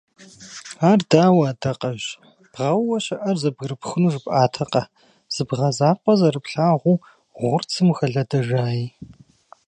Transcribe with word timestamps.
Ар 0.89 0.99
дауэ, 1.09 1.43
Адакъэжь, 1.51 2.07
бгъэуэ 2.51 2.97
щыӀэр 3.05 3.37
зэбгырыпхуну 3.41 4.11
жыпӀатэкъэ, 4.13 4.83
зы 5.33 5.43
бгъэ 5.47 5.69
закъуэ 5.77 6.13
зэрыплъагъуу 6.19 7.01
гъурцым 7.37 7.87
ухэлъэдэжай? 7.91 8.81